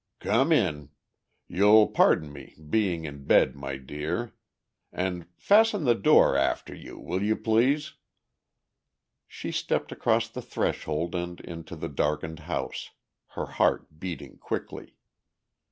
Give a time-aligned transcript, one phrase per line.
[0.19, 0.89] "Come in.
[1.47, 4.33] You'll pardon me, being in bed, my dear.
[4.91, 7.93] And fasten the door after you, will you, please?"
[9.27, 12.89] She stepped across the threshold and into the darkened house,
[13.35, 14.95] her heart beating quickly.